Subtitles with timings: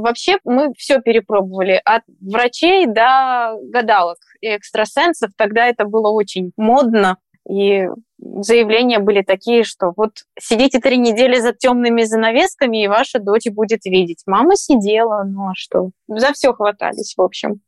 [0.00, 5.30] вообще мы все перепробовали, от врачей до гадалок и экстрасенсов.
[5.36, 7.16] Тогда это было очень модно,
[7.48, 13.46] и заявления были такие, что вот сидите три недели за темными занавесками, и ваша дочь
[13.50, 14.22] будет видеть.
[14.26, 15.90] Мама сидела, ну а что?
[16.08, 17.60] За все хватались, в общем.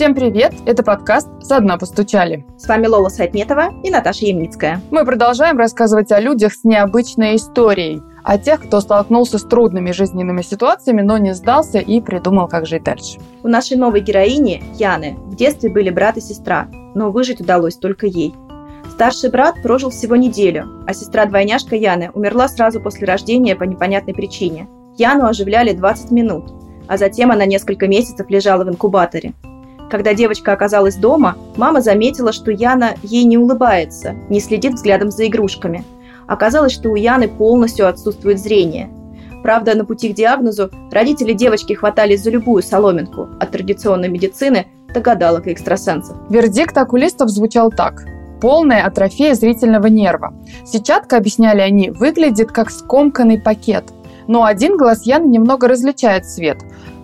[0.00, 0.54] Всем привет!
[0.64, 2.46] Это подкаст «Со дна постучали».
[2.56, 4.80] С вами Лола Сайтметова и Наташа Ямницкая.
[4.90, 10.42] Мы продолжаем рассказывать о людях с необычной историей, о тех, кто столкнулся с трудными жизненными
[10.42, 13.18] ситуациями, но не сдался и придумал, как жить дальше.
[13.42, 18.06] У нашей новой героини, Яны, в детстве были брат и сестра, но выжить удалось только
[18.06, 18.34] ей.
[18.90, 24.68] Старший брат прожил всего неделю, а сестра-двойняшка Яны умерла сразу после рождения по непонятной причине.
[24.98, 26.52] Яну оживляли 20 минут,
[26.86, 29.32] а затем она несколько месяцев лежала в инкубаторе.
[29.90, 35.26] Когда девочка оказалась дома, мама заметила, что Яна ей не улыбается, не следит взглядом за
[35.26, 35.84] игрушками.
[36.30, 38.88] Оказалось, что у Яны полностью отсутствует зрение.
[39.42, 45.00] Правда, на пути к диагнозу родители девочки хватались за любую соломинку, от традиционной медицины до
[45.00, 46.16] гадалок и экстрасенсов.
[46.30, 48.04] Вердикт окулистов звучал так.
[48.40, 50.32] Полная атрофия зрительного нерва.
[50.64, 53.86] Сетчатка, объясняли они, выглядит как скомканный пакет.
[54.28, 56.58] Но один глаз Яны немного различает цвет.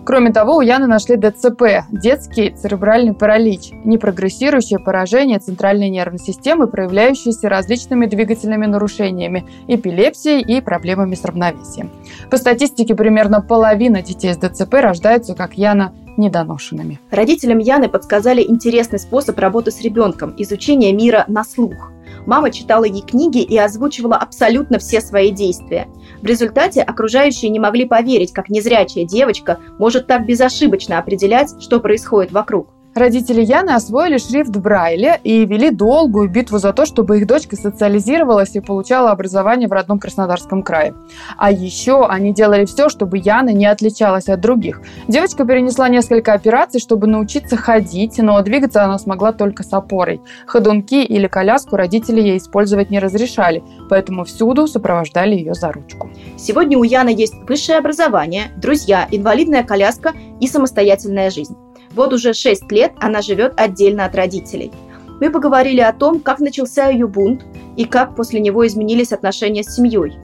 [0.07, 7.49] Кроме того, у Яны нашли ДЦП– детский церебральный паралич, непрогрессирующее поражение центральной нервной системы, проявляющееся
[7.49, 11.89] различными двигательными нарушениями, эпилепсией и проблемами с равновесием.
[12.31, 17.01] По статистике, примерно половина детей с ДЦП рождаются, как Яна, недоношенными.
[17.11, 21.91] Родителям Яны подсказали интересный способ работы с ребенком– изучение мира на слух–
[22.27, 25.87] Мама читала ей книги и озвучивала абсолютно все свои действия.
[26.21, 32.33] В результате окружающие не могли поверить, как незрячая девочка может так безошибочно определять, что происходит
[32.33, 32.76] вокруг.
[32.97, 38.55] Родители Яны освоили шрифт Брайля и вели долгую битву за то, чтобы их дочка социализировалась
[38.55, 40.95] и получала образование в родном Краснодарском крае.
[41.37, 44.81] А еще они делали все, чтобы Яна не отличалась от других.
[45.07, 50.19] Девочка перенесла несколько операций, чтобы научиться ходить, но двигаться она смогла только с опорой.
[50.47, 56.09] Ходунки или коляску родители ей использовать не разрешали, поэтому всюду сопровождали ее за ручку.
[56.35, 61.55] Сегодня у Яны есть высшее образование, друзья, инвалидная коляска и самостоятельная жизнь.
[61.97, 64.71] Вот уже 6 лет она живет отдельно от родителей.
[65.19, 67.43] Мы поговорили о том, как начался ее бунт
[67.75, 70.15] и как после него изменились отношения с семьей.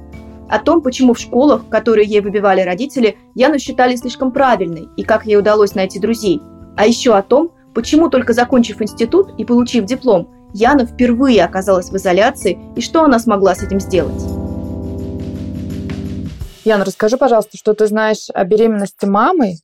[0.47, 5.25] О том, почему в школах, которые ей выбивали родители, Яну считали слишком правильной и как
[5.25, 6.43] ей удалось найти друзей.
[6.77, 11.95] А еще о том, почему только закончив институт и получив диплом, Яна впервые оказалась в
[11.95, 14.21] изоляции и что она смогла с этим сделать.
[16.65, 19.55] Яна, расскажи, пожалуйста, что ты знаешь о беременности мамы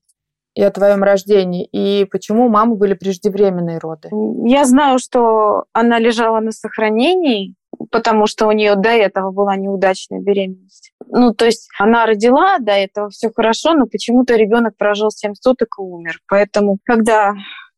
[0.56, 4.10] и о твоем рождении, и почему у мамы были преждевременные роды?
[4.46, 7.56] Я знаю, что она лежала на сохранении,
[7.92, 10.92] потому что у нее до этого была неудачная беременность.
[11.08, 15.76] Ну, то есть она родила, до этого все хорошо, но почему-то ребенок прожил 7 суток
[15.78, 16.20] и умер.
[16.28, 17.34] Поэтому, когда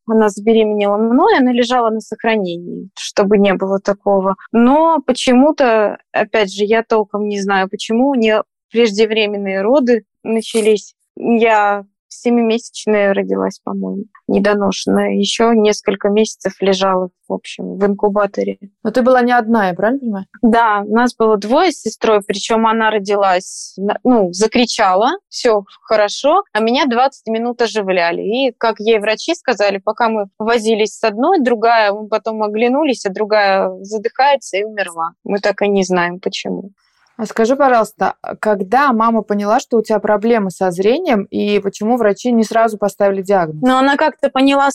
[0.08, 4.36] она забеременела мной, она лежала на сохранении, чтобы не было такого.
[4.52, 10.96] Но почему-то, опять же, я толком не знаю, почему у нее преждевременные роды начались.
[11.16, 15.16] Я семимесячная родилась, по-моему, недоношенная.
[15.16, 18.60] Еще несколько месяцев лежала, в общем, в инкубаторе.
[18.84, 20.26] Но ты была не одна, я правильно понимаю?
[20.42, 26.86] Да, нас было двое с сестрой, причем она родилась, ну, закричала, все хорошо, а меня
[26.86, 28.22] 20 минут оживляли.
[28.22, 33.12] И, как ей врачи сказали, пока мы возились с одной, другая, мы потом оглянулись, а
[33.12, 35.12] другая задыхается и умерла.
[35.24, 36.72] Мы так и не знаем, почему.
[37.18, 42.32] А скажи, пожалуйста, когда мама поняла, что у тебя проблемы со зрением, и почему врачи
[42.32, 43.62] не сразу поставили диагноз?
[43.62, 44.70] Ну, она как-то поняла,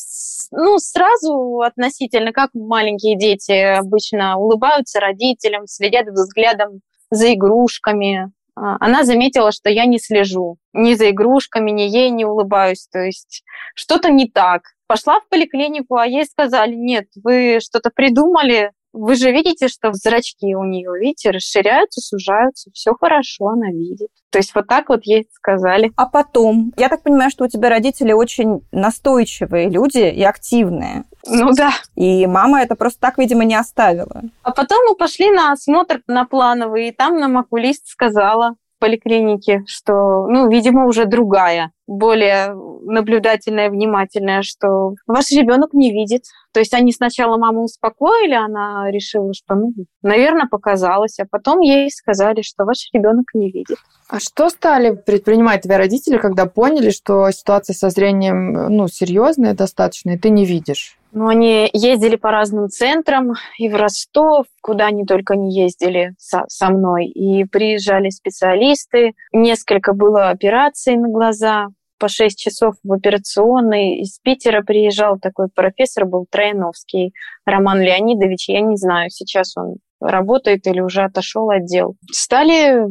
[0.53, 6.81] ну, сразу относительно, как маленькие дети обычно улыбаются родителям, следят взглядом
[7.11, 8.33] за игрушками.
[8.55, 12.89] А, она заметила, что я не слежу ни за игрушками, ни ей не улыбаюсь.
[12.91, 13.43] То есть
[13.75, 14.63] что-то не так.
[14.87, 20.55] Пошла в поликлинику, а ей сказали, нет, вы что-то придумали, вы же видите, что зрачки
[20.55, 24.09] у нее, видите, расширяются, сужаются, все хорошо, она видит.
[24.31, 25.93] То есть вот так вот ей сказали.
[25.97, 31.05] А потом, я так понимаю, что у тебя родители очень настойчивые люди и активные.
[31.26, 31.73] Ну да.
[31.94, 34.23] И мама это просто так, видимо, не оставила.
[34.43, 40.26] А потом мы пошли на осмотр на плановый, и там нам окулист сказала, поликлинике, что,
[40.26, 46.23] ну, видимо, уже другая, более наблюдательная, внимательная, что ваш ребенок не видит.
[46.52, 51.90] То есть они сначала маму успокоили, она решила, что, ну, наверное, показалось, а потом ей
[51.90, 53.78] сказали, что ваш ребенок не видит.
[54.08, 60.11] А что стали предпринимать твои родители, когда поняли, что ситуация со зрением, ну, серьезная достаточно,
[60.11, 60.99] и ты не видишь?
[61.19, 66.45] Ну, они ездили по разным центрам, и в Ростов, куда они только не ездили со,
[66.49, 67.07] со мной.
[67.07, 71.69] И приезжали специалисты, несколько было операций на глаза,
[71.99, 74.01] по 6 часов в операционной.
[74.01, 77.15] Из Питера приезжал такой профессор, был Трояновский,
[77.47, 78.51] Роман Леонидович.
[78.51, 81.97] Я не знаю, сейчас он работает или уже отошел отдел.
[82.13, 82.85] Стали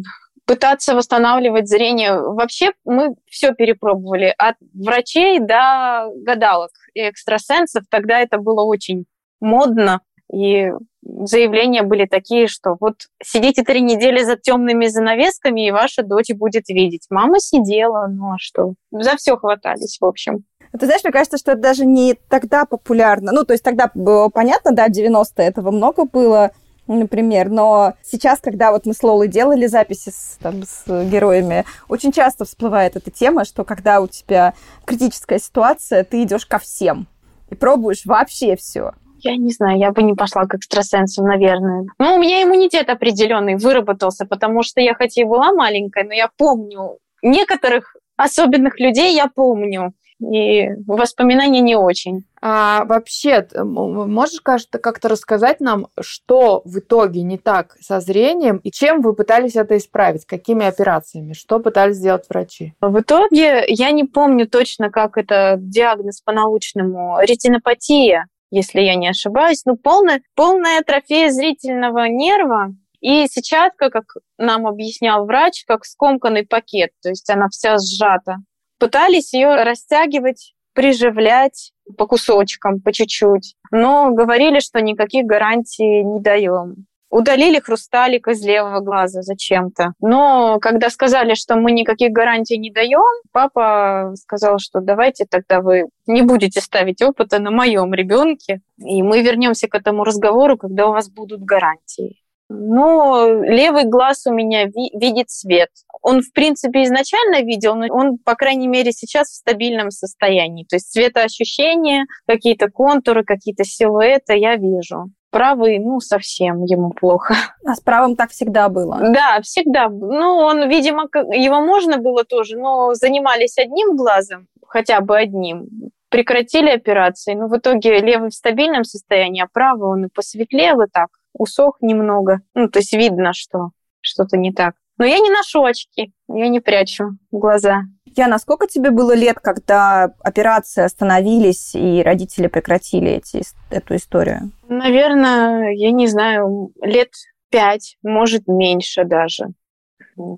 [0.45, 2.19] пытаться восстанавливать зрение.
[2.19, 7.83] Вообще мы все перепробовали, от врачей до гадалок и экстрасенсов.
[7.89, 9.05] Тогда это было очень
[9.39, 10.01] модно,
[10.31, 10.71] и
[11.03, 16.67] заявления были такие, что вот сидите три недели за темными занавесками, и ваша дочь будет
[16.69, 17.05] видеть.
[17.09, 18.73] Мама сидела, ну а что?
[18.91, 20.43] За все хватались, в общем.
[20.77, 23.31] Ты знаешь, мне кажется, что это даже не тогда популярно.
[23.31, 26.51] Ну, то есть тогда было понятно, да, 90-е этого много было,
[26.87, 32.11] например, но сейчас, когда вот мы с Лолой делали записи с, там, с героями, очень
[32.11, 34.53] часто всплывает эта тема, что когда у тебя
[34.85, 37.07] критическая ситуация, ты идешь ко всем
[37.49, 38.91] и пробуешь вообще все.
[39.19, 41.85] Я не знаю, я бы не пошла к экстрасенсу, наверное.
[41.97, 46.29] Ну, у меня иммунитет определенный выработался, потому что я хоть и была маленькая, но я
[46.37, 52.25] помню некоторых особенных людей я помню и воспоминания не очень.
[52.41, 59.01] А вообще, можешь как-то рассказать нам, что в итоге не так со зрением и чем
[59.01, 60.25] вы пытались это исправить?
[60.25, 61.33] Какими операциями?
[61.33, 62.73] Что пытались сделать врачи?
[62.81, 67.17] В итоге я не помню точно, как это диагноз по-научному.
[67.19, 69.63] Ретинопатия, если я не ошибаюсь.
[69.65, 74.05] Ну, полная, полная атрофия зрительного нерва, и сетчатка, как
[74.37, 78.37] нам объяснял врач, как скомканный пакет, то есть она вся сжата
[78.79, 86.85] пытались ее растягивать, приживлять по кусочкам, по чуть-чуть, но говорили, что никаких гарантий не даем.
[87.09, 89.93] Удалили хрусталик из левого глаза зачем-то.
[90.01, 95.85] Но когда сказали, что мы никаких гарантий не даем, папа сказал, что давайте тогда вы
[96.07, 100.91] не будете ставить опыта на моем ребенке, и мы вернемся к этому разговору, когда у
[100.91, 102.24] вас будут гарантии.
[102.49, 105.69] Но левый глаз у меня ви- видит свет.
[106.01, 110.65] Он, в принципе, изначально видел, но он, по крайней мере, сейчас в стабильном состоянии.
[110.69, 115.09] То есть цветоощущения, какие-то контуры, какие-то силуэты я вижу.
[115.31, 117.33] Правый, ну, совсем ему плохо.
[117.65, 118.99] А с правым так всегда было?
[119.01, 119.89] Да, всегда.
[119.89, 125.67] Ну, он, видимо, его можно было тоже, но занимались одним глазом, хотя бы одним,
[126.09, 127.33] прекратили операции.
[127.33, 131.77] Но в итоге левый в стабильном состоянии, а правый он и посветлел, и так усох
[131.81, 132.41] немного.
[132.53, 133.69] Ну, то есть видно, что
[134.01, 134.75] что-то не так.
[134.97, 137.81] Но я не ношу очки, я не прячу глаза.
[138.15, 144.51] Я, насколько тебе было лет, когда операции остановились и родители прекратили эти, эту историю?
[144.69, 147.09] Наверное, я не знаю, лет
[147.49, 149.47] пять, может, меньше даже.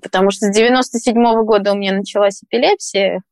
[0.02, 3.22] Потому что с 97 -го года у меня началась эпилепсия,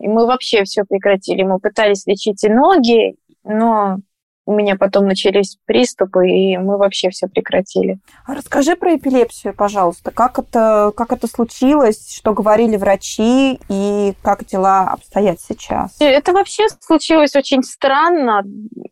[0.00, 1.42] и мы вообще все прекратили.
[1.42, 3.98] Мы пытались лечить и ноги, но
[4.46, 7.98] у меня потом начались приступы, и мы вообще все прекратили.
[8.26, 10.10] А расскажи про эпилепсию, пожалуйста.
[10.10, 15.96] Как это, как это случилось, что говорили врачи, и как дела обстоят сейчас?
[15.98, 18.42] Это вообще случилось очень странно.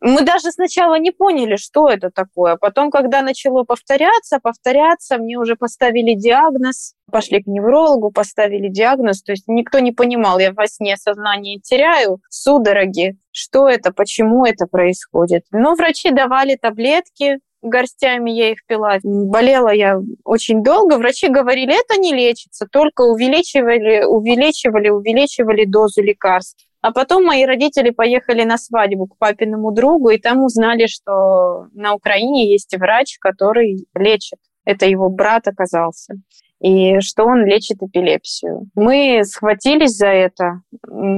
[0.00, 2.56] Мы даже сначала не поняли, что это такое.
[2.56, 9.22] Потом, когда начало повторяться, повторяться, мне уже поставили диагноз, пошли к неврологу, поставили диагноз.
[9.22, 14.66] То есть никто не понимал, я во сне сознание теряю, судороги, что это, почему это
[14.66, 15.44] происходит.
[15.52, 18.98] Но врачи давали таблетки, горстями я их пила.
[19.04, 20.98] Болела я очень долго.
[20.98, 26.66] Врачи говорили, это не лечится, только увеличивали, увеличивали, увеличивали дозу лекарств.
[26.80, 31.94] А потом мои родители поехали на свадьбу к папиному другу, и там узнали, что на
[31.94, 34.40] Украине есть врач, который лечит.
[34.64, 36.14] Это его брат оказался
[36.62, 38.68] и что он лечит эпилепсию.
[38.74, 40.62] Мы схватились за это,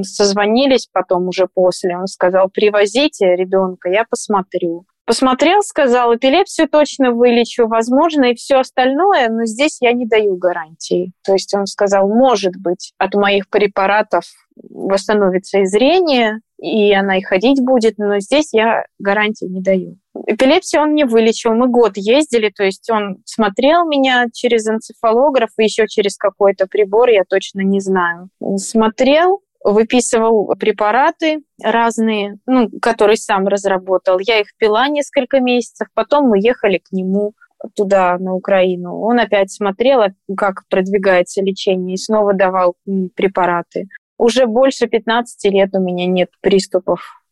[0.02, 1.96] созвонились потом уже после.
[1.96, 4.86] Он сказал, привозите ребенка, я посмотрю.
[5.06, 11.12] Посмотрел, сказал, эпилепсию точно вылечу, возможно, и все остальное, но здесь я не даю гарантии.
[11.22, 14.24] То есть он сказал, может быть, от моих препаратов
[14.56, 19.98] восстановится и зрение, и она и ходить будет, но здесь я гарантии не даю.
[20.26, 21.54] Эпилепсию он не вылечил.
[21.54, 27.08] Мы год ездили, то есть он смотрел меня через энцефалограф и еще через какой-то прибор,
[27.08, 28.28] я точно не знаю.
[28.56, 34.18] Смотрел, выписывал препараты разные, ну, которые сам разработал.
[34.20, 37.32] Я их пила несколько месяцев, потом мы ехали к нему
[37.74, 39.00] туда, на Украину.
[39.00, 40.02] Он опять смотрел,
[40.36, 42.76] как продвигается лечение, и снова давал
[43.16, 43.88] препараты.
[44.18, 47.23] Уже больше 15 лет у меня нет приступов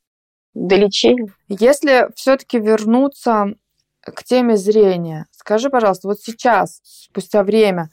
[0.54, 1.26] долечили.
[1.48, 3.54] Если все-таки вернуться
[4.00, 7.90] к теме зрения, скажи, пожалуйста, вот сейчас, спустя время,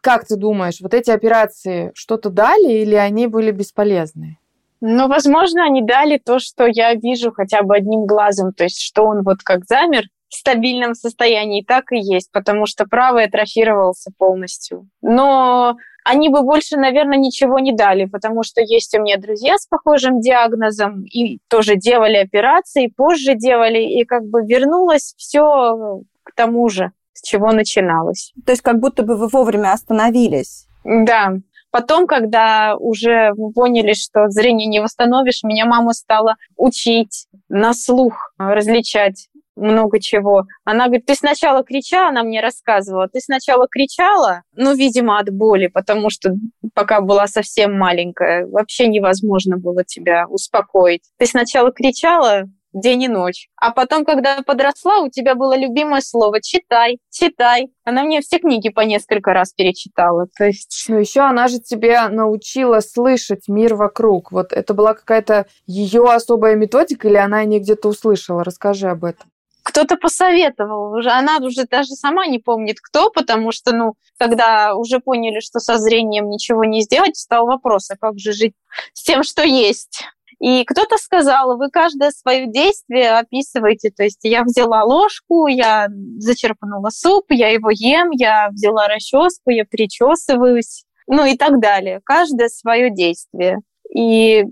[0.00, 4.38] как ты думаешь, вот эти операции что-то дали или они были бесполезны?
[4.80, 9.04] Ну, возможно, они дали то, что я вижу хотя бы одним глазом, то есть что
[9.04, 14.88] он вот как замер в стабильном состоянии, так и есть, потому что правый атрофировался полностью.
[15.00, 15.76] Но
[16.08, 20.20] они бы больше, наверное, ничего не дали, потому что есть у меня друзья с похожим
[20.20, 26.92] диагнозом, и тоже делали операции, позже делали, и как бы вернулось все к тому же,
[27.12, 28.32] с чего начиналось.
[28.44, 30.68] То есть как будто бы вы вовремя остановились.
[30.84, 31.32] Да.
[31.72, 39.28] Потом, когда уже поняли, что зрение не восстановишь, меня мама стала учить на слух различать
[39.56, 40.44] много чего.
[40.64, 45.66] Она говорит, ты сначала кричала, она мне рассказывала, ты сначала кричала, ну, видимо, от боли,
[45.66, 46.34] потому что
[46.74, 51.02] пока была совсем маленькая, вообще невозможно было тебя успокоить.
[51.18, 52.44] Ты сначала кричала,
[52.80, 53.48] день и ночь.
[53.56, 57.68] А потом, когда подросла, у тебя было любимое слово «читай», «читай».
[57.84, 60.26] Она мне все книги по несколько раз перечитала.
[60.36, 60.84] То есть...
[60.88, 64.30] Ну, еще она же тебя научила слышать мир вокруг.
[64.30, 68.44] Вот это была какая-то ее особая методика или она не где-то услышала?
[68.44, 69.30] Расскажи об этом
[69.66, 70.92] кто-то посоветовал.
[70.96, 75.58] Уже она уже даже сама не помнит, кто, потому что, ну, когда уже поняли, что
[75.58, 78.54] со зрением ничего не сделать, стал вопрос, а как же жить
[78.94, 80.04] с тем, что есть?
[80.38, 83.90] И кто-то сказал, вы каждое свое действие описываете.
[83.90, 89.64] То есть я взяла ложку, я зачерпнула суп, я его ем, я взяла расческу, я
[89.64, 92.00] причесываюсь, ну и так далее.
[92.04, 93.58] Каждое свое действие.
[93.92, 94.44] И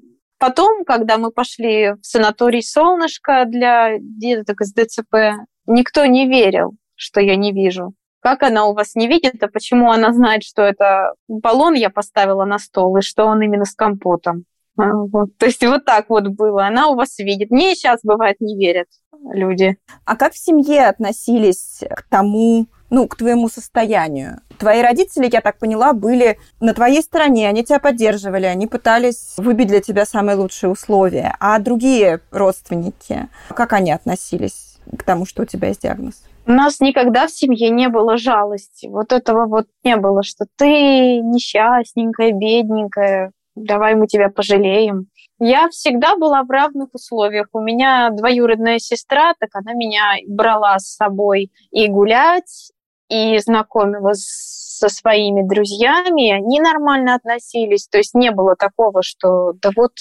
[0.44, 7.20] потом, когда мы пошли в санаторий «Солнышко» для деток из ДЦП, никто не верил, что
[7.22, 7.94] я не вижу.
[8.20, 12.44] Как она у вас не видит, а почему она знает, что это баллон я поставила
[12.44, 14.44] на стол, и что он именно с компотом?
[14.76, 15.34] А, вот.
[15.38, 16.66] То есть вот так вот было.
[16.66, 17.50] Она у вас видит.
[17.50, 18.88] Мне сейчас, бывает, не верят
[19.32, 19.78] люди.
[20.04, 24.40] А как в семье относились к тому, ну, к твоему состоянию?
[24.56, 29.66] Твои родители, я так поняла, были на твоей стороне, они тебя поддерживали, они пытались выбить
[29.66, 31.34] для тебя самые лучшие условия.
[31.40, 36.22] А другие родственники, как они относились к тому, что у тебя есть диагноз?
[36.46, 38.86] У нас никогда в семье не было жалости.
[38.86, 45.06] Вот этого вот не было, что ты несчастненькая, бедненькая, давай мы тебя пожалеем.
[45.40, 47.48] Я всегда была в равных условиях.
[47.52, 52.70] У меня двоюродная сестра, так она меня брала с собой и гулять,
[53.08, 57.86] и знакомила со своими друзьями, они нормально относились.
[57.88, 59.92] То есть не было такого, что да вот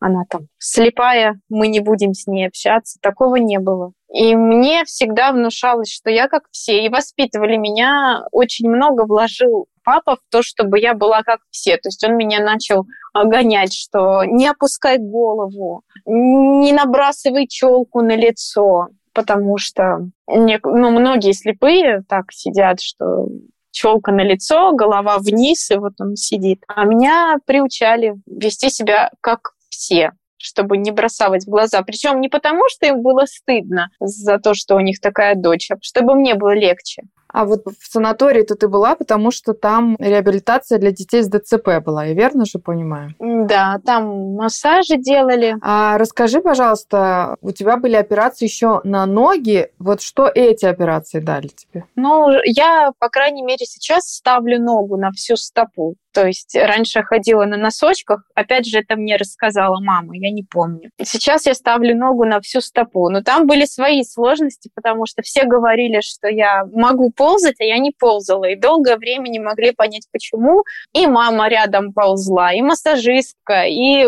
[0.00, 2.98] она там слепая, мы не будем с ней общаться.
[3.00, 3.92] Такого не было.
[4.12, 6.84] И мне всегда внушалось, что я как все.
[6.84, 11.76] И воспитывали меня, очень много вложил папа в то, чтобы я была как все.
[11.76, 18.88] То есть он меня начал гонять, что не опускай голову, не набрасывай челку на лицо,
[19.12, 23.28] потому что ну, многие слепые так сидят, что
[23.70, 26.62] челка на лицо, голова вниз, и вот он сидит.
[26.68, 31.82] А меня приучали вести себя как все чтобы не бросалось в глаза.
[31.82, 35.76] Причем не потому, что им было стыдно за то, что у них такая дочь, а
[35.80, 37.02] чтобы мне было легче.
[37.32, 42.04] А вот в санатории-то ты была, потому что там реабилитация для детей с ДЦП была,
[42.04, 43.14] я верно же понимаю?
[43.18, 45.56] Да, там массажи делали.
[45.62, 49.68] А расскажи, пожалуйста, у тебя были операции еще на ноги.
[49.78, 51.84] Вот что эти операции дали тебе?
[51.96, 55.94] Ну, я, по крайней мере, сейчас ставлю ногу на всю стопу.
[56.12, 60.90] То есть раньше ходила на носочках, опять же, это мне рассказала мама, я не помню.
[61.02, 63.08] Сейчас я ставлю ногу на всю стопу.
[63.08, 67.78] Но там были свои сложности, потому что все говорили, что я могу ползать, а я
[67.78, 68.44] не ползала.
[68.44, 70.64] И долгое время не могли понять, почему.
[70.92, 74.06] И мама рядом ползла, и массажистка, и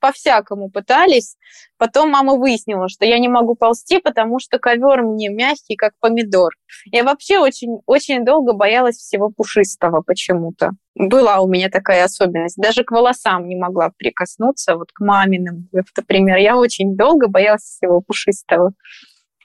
[0.00, 1.36] по-всякому пытались.
[1.78, 6.52] Потом мама выяснила, что я не могу ползти, потому что ковер мне мягкий, как помидор.
[6.86, 10.70] Я вообще очень, очень долго боялась всего пушистого почему-то.
[10.94, 12.56] Была у меня такая особенность.
[12.56, 16.38] Даже к волосам не могла прикоснуться, вот к маминым, например.
[16.38, 18.72] Я очень долго боялась всего пушистого.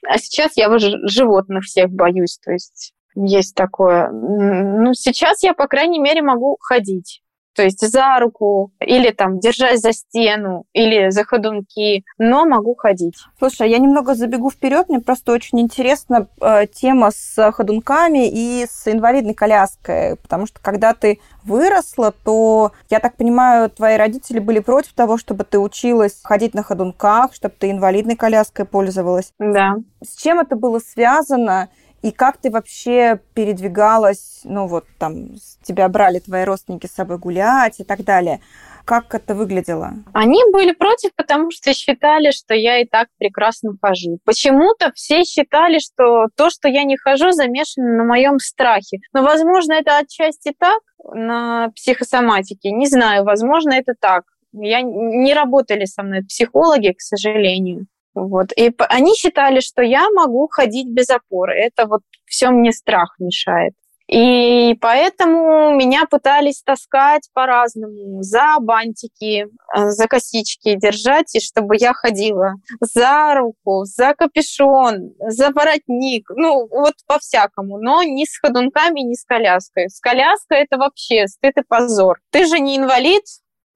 [0.08, 4.10] А сейчас я животных всех боюсь, то есть есть такое.
[4.10, 7.22] Ну, сейчас я, по крайней мере, могу ходить
[7.56, 13.16] то есть за руку или там держась за стену или за ходунки, но могу ходить.
[13.38, 18.86] Слушай, я немного забегу вперед, мне просто очень интересна э, тема с ходунками и с
[18.86, 24.92] инвалидной коляской, потому что когда ты выросла, то, я так понимаю, твои родители были против
[24.92, 29.32] того, чтобы ты училась ходить на ходунках, чтобы ты инвалидной коляской пользовалась.
[29.38, 29.76] Да.
[30.02, 31.68] С чем это было связано?
[32.02, 35.30] И как ты вообще передвигалась, ну вот там
[35.62, 38.40] тебя брали твои родственники с собой гулять и так далее.
[38.84, 39.94] Как это выглядело?
[40.12, 44.20] Они были против, потому что считали, что я и так прекрасно хожу.
[44.24, 48.98] Почему-то все считали, что то, что я не хожу, замешано на моем страхе.
[49.12, 50.78] Но, возможно, это отчасти так,
[51.12, 52.70] на психосоматике.
[52.70, 57.86] Не знаю, возможно, это так Я не работали со мной психологи, к сожалению.
[58.16, 58.50] Вот.
[58.56, 61.54] И они считали, что я могу ходить без опоры.
[61.54, 63.74] Это вот все мне страх мешает.
[64.08, 71.92] И поэтому меня пытались таскать по-разному за бантики, э, за косички держать, и чтобы я
[71.92, 79.16] ходила за руку, за капюшон, за воротник, ну вот по-всякому, но не с ходунками, не
[79.16, 79.90] с коляской.
[79.90, 82.20] С коляской это вообще стыд и позор.
[82.30, 83.24] Ты же не инвалид,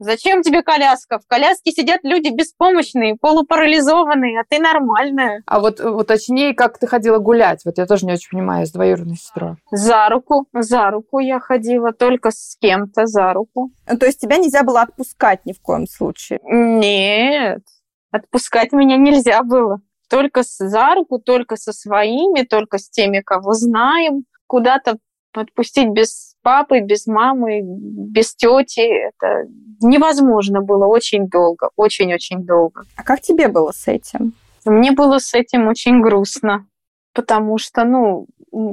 [0.01, 1.19] Зачем тебе коляска?
[1.19, 5.43] В коляске сидят люди беспомощные, полупарализованные, а ты нормальная.
[5.45, 7.67] А вот уточни, как ты ходила гулять?
[7.67, 9.57] Вот я тоже не очень понимаю, с двоюродной сестрой.
[9.71, 13.73] За руку, за руку я ходила, только с кем-то за руку.
[13.87, 16.41] Ну, то есть тебя нельзя было отпускать ни в коем случае?
[16.45, 17.63] Нет,
[18.11, 19.83] отпускать меня нельзя было.
[20.09, 24.25] Только за руку, только со своими, только с теми, кого знаем.
[24.47, 24.97] Куда-то
[25.35, 29.09] отпустить без папы, без мамы, без тети.
[29.09, 29.47] Это
[29.81, 32.85] невозможно было очень долго, очень-очень долго.
[32.97, 34.35] А как тебе было с этим?
[34.65, 36.67] Мне было с этим очень грустно,
[37.15, 38.27] потому что, ну,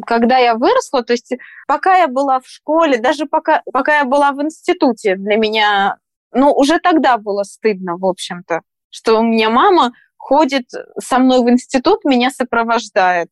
[0.06, 1.34] когда я выросла, то есть
[1.68, 5.98] пока я была в школе, даже пока, пока я была в институте, для меня,
[6.34, 10.66] ну, уже тогда было стыдно, в общем-то, что у меня мама ходит
[11.00, 13.30] со мной в институт, меня сопровождает,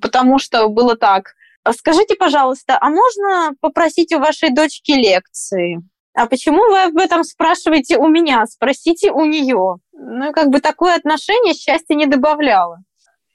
[0.00, 5.80] потому что было так, «А скажите, пожалуйста, а можно попросить у вашей дочки лекции?
[6.14, 8.46] А почему вы об этом спрашиваете у меня?
[8.46, 9.76] Спросите у нее.
[9.92, 12.78] Ну, как бы такое отношение счастья не добавляло.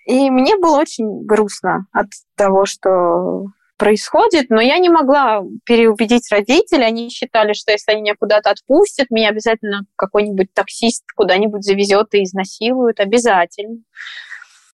[0.05, 6.85] И мне было очень грустно от того, что происходит, но я не могла переубедить родителей.
[6.85, 12.23] Они считали, что если они меня куда-то отпустят, меня обязательно какой-нибудь таксист куда-нибудь завезет и
[12.23, 12.99] изнасилует.
[12.99, 13.77] Обязательно.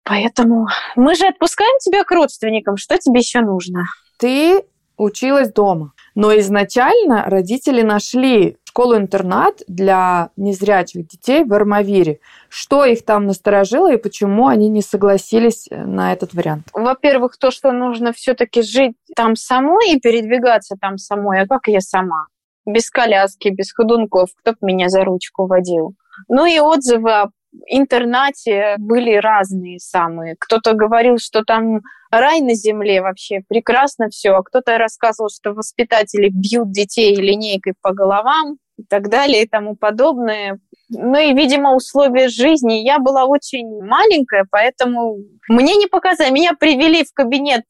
[0.04, 0.66] Поэтому
[0.96, 2.76] мы же отпускаем тебя к родственникам.
[2.76, 3.84] Что тебе еще нужно?
[4.18, 4.64] Ты
[4.96, 5.92] училась дома.
[6.14, 12.20] Но изначально родители нашли школу-интернат для незрячих детей в Армавире.
[12.48, 16.68] Что их там насторожило и почему они не согласились на этот вариант?
[16.72, 21.80] Во-первых, то, что нужно все-таки жить там самой и передвигаться там самой, а как я
[21.80, 22.26] сама?
[22.66, 25.94] Без коляски, без ходунков, кто меня за ручку водил.
[26.28, 27.30] Ну и отзывы о
[27.66, 30.36] интернате были разные самые.
[30.38, 36.28] Кто-то говорил, что там рай на земле вообще, прекрасно все, а кто-то рассказывал, что воспитатели
[36.28, 40.58] бьют детей линейкой по головам и так далее и тому подобное.
[40.88, 42.84] Ну и, видимо, условия жизни.
[42.84, 46.32] Я была очень маленькая, поэтому мне не показали.
[46.32, 47.62] Меня привели в кабинет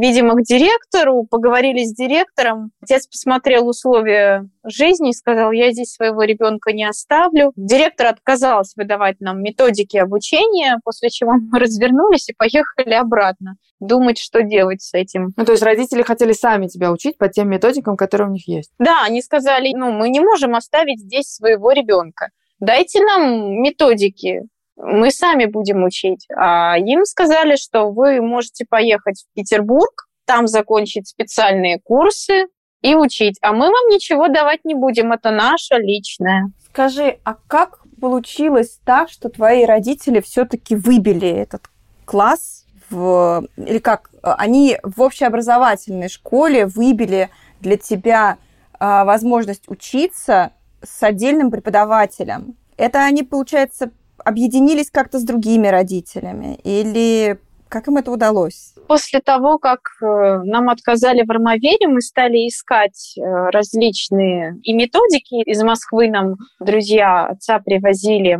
[0.00, 2.70] видимо, к директору, поговорили с директором.
[2.82, 7.52] Отец посмотрел условия жизни и сказал, я здесь своего ребенка не оставлю.
[7.56, 14.42] Директор отказался выдавать нам методики обучения, после чего мы развернулись и поехали обратно думать, что
[14.42, 15.32] делать с этим.
[15.36, 18.72] Ну, то есть родители хотели сами тебя учить по тем методикам, которые у них есть?
[18.78, 22.30] Да, они сказали, ну, мы не можем оставить здесь своего ребенка.
[22.60, 24.42] Дайте нам методики,
[24.76, 26.26] мы сами будем учить.
[26.36, 32.46] А им сказали, что вы можете поехать в Петербург, там закончить специальные курсы
[32.80, 33.38] и учить.
[33.40, 36.50] А мы вам ничего давать не будем, это наше личное.
[36.68, 41.70] Скажи, а как получилось так, что твои родители все-таки выбили этот
[42.04, 43.46] класс в...
[43.56, 44.10] Или как?
[44.22, 48.38] Они в общеобразовательной школе выбили для тебя
[48.78, 52.56] а, возможность учиться с отдельным преподавателем.
[52.76, 53.90] Это они, получается,
[54.24, 56.58] объединились как-то с другими родителями?
[56.64, 58.74] Или как им это удалось?
[58.86, 65.42] После того, как э, нам отказали в Армавере, мы стали искать э, различные и методики.
[65.42, 68.38] Из Москвы нам друзья отца привозили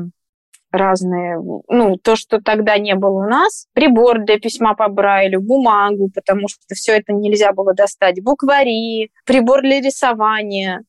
[0.70, 6.10] разные, ну, то, что тогда не было у нас, прибор для письма по Брайлю, бумагу,
[6.14, 10.82] потому что все это нельзя было достать, буквари, прибор для рисования,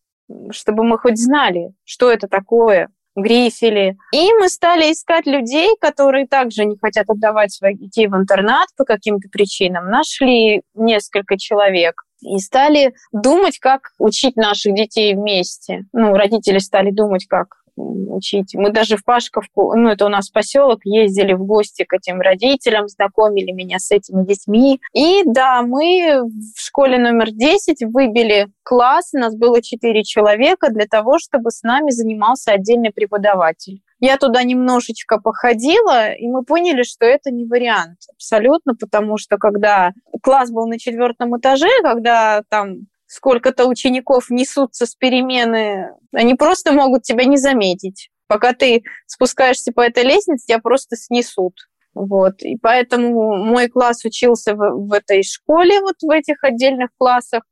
[0.52, 3.98] чтобы мы хоть знали, что это такое, грифели.
[4.12, 8.84] И мы стали искать людей, которые также не хотят отдавать своих детей в интернат по
[8.84, 9.90] каким-то причинам.
[9.90, 15.86] Нашли несколько человек и стали думать, как учить наших детей вместе.
[15.94, 18.56] Ну, родители стали думать, как учить.
[18.56, 22.88] Мы даже в Пашковку, ну, это у нас поселок, ездили в гости к этим родителям,
[22.88, 24.82] знакомили меня с этими детьми.
[24.94, 30.86] И да, мы в школе номер 10 выбили класс, у нас было 4 человека для
[30.86, 33.82] того, чтобы с нами занимался отдельный преподаватель.
[34.00, 39.94] Я туда немножечко походила, и мы поняли, что это не вариант абсолютно, потому что когда
[40.22, 47.04] класс был на четвертом этаже, когда там сколько-то учеников несутся с перемены, они просто могут
[47.04, 48.10] тебя не заметить.
[48.28, 51.54] Пока ты спускаешься по этой лестнице, тебя просто снесут.
[51.94, 52.42] Вот.
[52.42, 57.44] И поэтому мой класс учился в, в этой школе, вот в этих отдельных классах.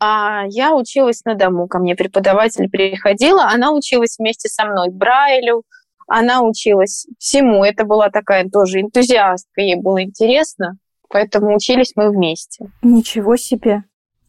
[0.00, 1.68] А я училась на дому.
[1.68, 5.64] Ко мне преподаватель приходила, она училась вместе со мной Брайлю,
[6.06, 7.62] она училась всему.
[7.64, 10.78] Это была такая тоже энтузиастка, ей было интересно.
[11.10, 12.70] Поэтому учились мы вместе.
[12.82, 13.84] Ничего себе.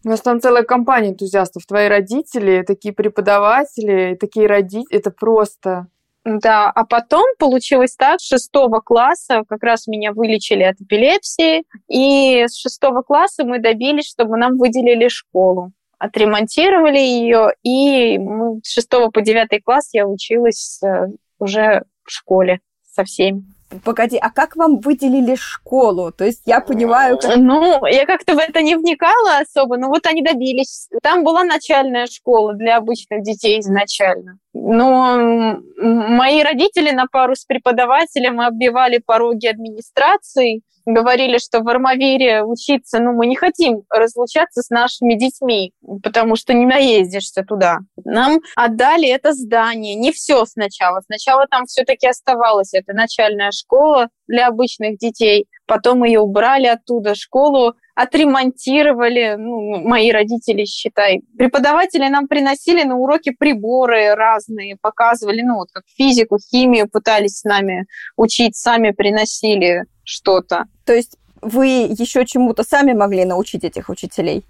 [0.05, 1.65] У нас там целая компания энтузиастов.
[1.65, 4.95] Твои родители, такие преподаватели, такие родители.
[4.95, 5.87] Это просто...
[6.25, 12.45] Да, а потом получилось так, с шестого класса как раз меня вылечили от эпилепсии, и
[12.45, 15.71] с шестого класса мы добились, чтобы нам выделили школу.
[15.97, 21.07] Отремонтировали ее, и мы с шестого по девятый класс я училась э,
[21.39, 23.43] уже в школе со всеми.
[23.83, 26.11] Погоди, а как вам выделили школу?
[26.11, 27.19] То есть я понимаю...
[27.19, 27.37] Как...
[27.37, 30.89] Ну, я как-то в это не вникала особо, но вот они добились.
[31.03, 34.39] Там была начальная школа для обычных детей изначально.
[34.61, 42.99] Но мои родители на пару с преподавателем оббивали пороги администрации, говорили, что в Армавире учиться,
[42.99, 47.79] ну, мы не хотим разлучаться с нашими детьми, потому что не наездишься туда.
[48.03, 51.01] Нам отдали это здание, не все сначала.
[51.05, 57.73] Сначала там все-таки оставалось это начальная школа для обычных детей, потом ее убрали оттуда, школу
[57.99, 61.21] отремонтировали, ну, мои родители, считай.
[61.37, 67.43] Преподаватели нам приносили на уроки приборы разные, показывали, ну, вот как физику, химию пытались с
[67.43, 70.67] нами учить, сами приносили что-то.
[70.85, 74.45] То есть вы еще чему-то сами могли научить этих учителей?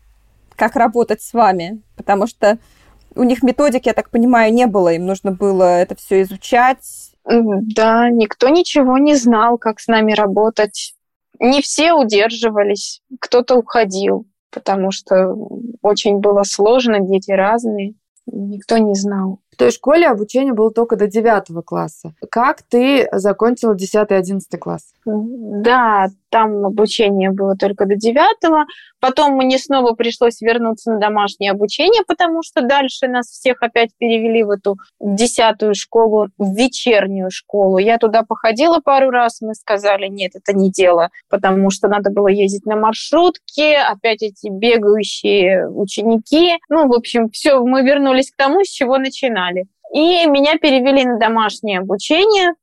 [0.55, 1.81] Как работать с вами?
[1.97, 2.59] Потому что
[3.15, 7.15] у них методик, я так понимаю, не было, им нужно было это все изучать.
[7.25, 10.93] Да, никто ничего не знал, как с нами работать.
[11.39, 15.34] Не все удерживались, кто-то уходил, потому что
[15.82, 21.63] очень было сложно, дети разные, никто не знал той школе обучение было только до 9
[21.65, 22.13] класса.
[22.32, 24.93] Как ты закончила 10-11 класс?
[25.06, 28.67] Да, там обучение было только до 9
[29.00, 34.43] Потом мне снова пришлось вернуться на домашнее обучение, потому что дальше нас всех опять перевели
[34.43, 37.78] в эту десятую школу, в вечернюю школу.
[37.78, 42.28] Я туда походила пару раз, мы сказали, нет, это не дело, потому что надо было
[42.28, 46.58] ездить на маршрутке, опять эти бегающие ученики.
[46.67, 49.48] Ну, в общем, все, мы вернулись к тому, с чего начинали.
[49.93, 52.53] И меня перевели на домашнее обучение,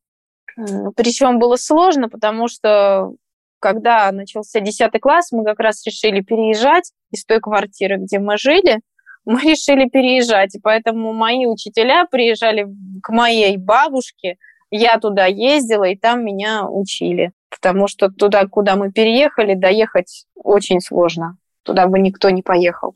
[0.96, 3.12] причем было сложно, потому что
[3.58, 8.80] когда начался 10 класс, мы как раз решили переезжать из той квартиры, где мы жили.
[9.24, 12.68] Мы решили переезжать, и поэтому мои учителя приезжали
[13.02, 14.36] к моей бабушке,
[14.70, 17.32] я туда ездила, и там меня учили.
[17.50, 21.38] Потому что туда, куда мы переехали, доехать очень сложно.
[21.62, 22.94] Туда бы никто не поехал.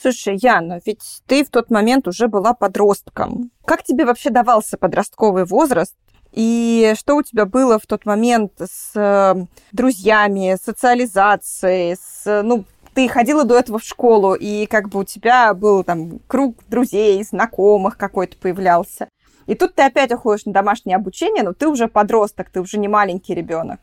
[0.00, 3.50] Слушай, Яна, ведь ты в тот момент уже была подростком.
[3.66, 5.94] Как тебе вообще давался подростковый возраст?
[6.32, 9.34] И что у тебя было в тот момент с э,
[9.72, 15.52] друзьями, социализацией, с, ну, ты ходила до этого в школу, и как бы у тебя
[15.54, 19.08] был там круг друзей, знакомых какой-то появлялся.
[19.46, 22.88] И тут ты опять уходишь на домашнее обучение, но ты уже подросток, ты уже не
[22.88, 23.80] маленький ребенок.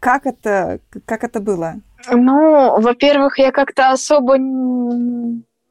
[0.00, 1.74] Как это, как это было?
[2.08, 4.38] Ну, во-первых, я как-то особо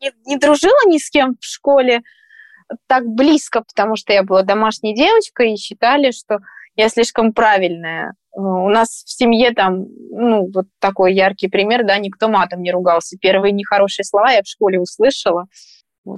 [0.01, 2.01] не, не дружила ни с кем в школе
[2.87, 6.39] так близко, потому что я была домашней девочкой и считали, что
[6.75, 8.13] я слишком правильная.
[8.35, 12.71] Э, у нас в семье там, ну, вот такой яркий пример, да, никто матом не
[12.71, 13.17] ругался.
[13.17, 15.45] Первые нехорошие слова я в школе услышала.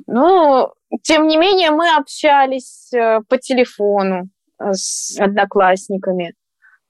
[0.05, 6.33] Но, тем не менее, мы общались э, по телефону э, с одноклассниками.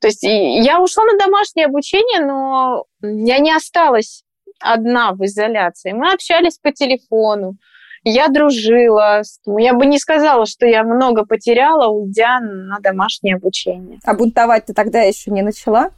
[0.01, 4.23] То есть я ушла на домашнее обучение, но я не осталась
[4.59, 5.91] одна в изоляции.
[5.91, 7.57] Мы общались по телефону
[8.03, 9.21] я дружила.
[9.45, 13.99] Я бы не сказала, что я много потеряла, уйдя на домашнее обучение.
[14.05, 15.91] А бунтовать ты тогда еще не начала?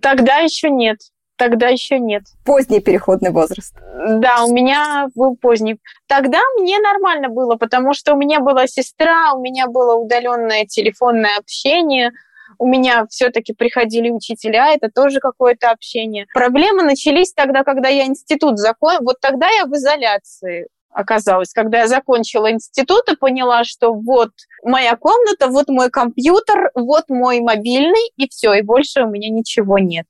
[0.00, 0.98] Тогда еще нет.
[1.36, 2.22] Тогда еще нет.
[2.44, 3.74] Поздний переходный возраст.
[4.08, 5.80] Да, у меня был поздний.
[6.06, 11.36] Тогда мне нормально было, потому что у меня была сестра, у меня было удаленное телефонное
[11.36, 12.12] общение,
[12.58, 16.26] у меня все-таки приходили учителя, это тоже какое-то общение.
[16.34, 19.04] Проблемы начались тогда, когда я институт закончила.
[19.04, 24.30] Вот тогда я в изоляции оказалось, когда я закончила институт и поняла, что вот
[24.62, 29.78] моя комната, вот мой компьютер, вот мой мобильный, и все, и больше у меня ничего
[29.78, 30.06] нет.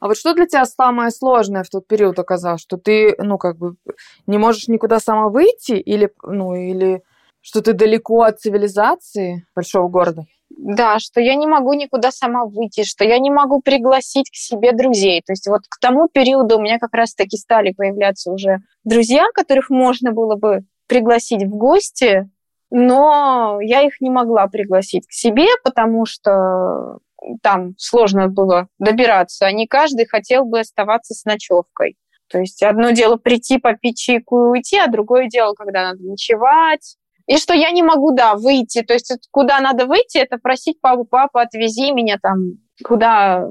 [0.00, 2.60] А вот что для тебя самое сложное в тот период оказалось?
[2.60, 3.76] Что ты, ну, как бы
[4.26, 7.02] не можешь никуда сама выйти или, ну, или
[7.40, 10.24] что ты далеко от цивилизации большого города?
[10.56, 14.72] Да, что я не могу никуда сама выйти, что я не могу пригласить к себе
[14.72, 15.22] друзей.
[15.24, 19.70] То есть вот к тому периоду у меня как раз-таки стали появляться уже друзья, которых
[19.70, 22.28] можно было бы пригласить в гости,
[22.70, 26.98] но я их не могла пригласить к себе, потому что
[27.42, 31.96] там сложно было добираться, а не каждый хотел бы оставаться с ночевкой.
[32.28, 36.96] То есть одно дело прийти, попить чайку и уйти, а другое дело, когда надо ночевать.
[37.26, 38.82] И что я не могу, да, выйти.
[38.82, 43.46] То есть куда надо выйти, это просить папу, папа, отвези меня там, куда,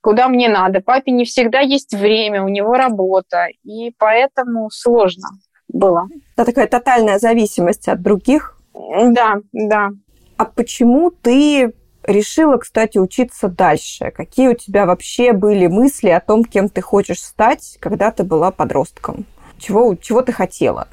[0.00, 0.80] куда мне надо.
[0.80, 5.28] Папе не всегда есть время, у него работа, и поэтому сложно
[5.68, 6.06] было.
[6.36, 8.58] Это такая тотальная зависимость от других.
[8.74, 9.90] Да, да.
[10.36, 11.72] А почему ты
[12.04, 14.10] решила, кстати, учиться дальше?
[14.10, 18.50] Какие у тебя вообще были мысли о том, кем ты хочешь стать, когда ты была
[18.50, 19.26] подростком?
[19.58, 20.88] Чего, чего ты хотела?